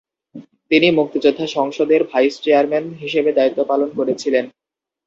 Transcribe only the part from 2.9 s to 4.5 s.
হিসেবে দায়িত্ব পালন করেছিলেন।